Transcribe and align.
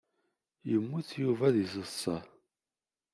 Yemmut 0.69 1.09
Yuba 1.23 1.47
deg 1.55 1.67
taḍsa. 1.73 2.17